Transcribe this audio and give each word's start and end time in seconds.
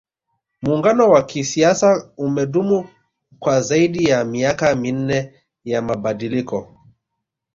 muungano 0.61 1.09
wa 1.09 1.23
kisiasa 1.23 2.11
umedumu 2.17 2.89
kwa 3.39 3.61
zaidi 3.61 4.03
ya 4.03 4.25
miaka 4.25 4.75
minne 4.75 5.33
ya 5.65 5.81
mabadiliko 5.81 6.77